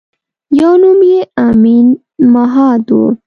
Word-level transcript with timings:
یوه 0.59 0.75
نوم 0.81 0.99
یې 1.11 1.19
امین 1.47 1.87
مهات 2.33 2.85
وه. 2.97 3.07